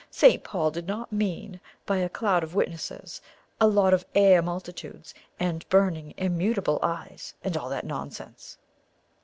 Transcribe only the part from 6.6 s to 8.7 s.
eyes,' and all that nonsense."